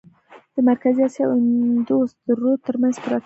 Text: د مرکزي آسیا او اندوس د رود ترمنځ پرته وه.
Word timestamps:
د 0.53 0.55
مرکزي 0.69 1.01
آسیا 1.07 1.23
او 1.27 1.35
اندوس 1.39 2.09
د 2.25 2.27
رود 2.39 2.59
ترمنځ 2.67 2.95
پرته 3.03 3.17
وه. 3.17 3.19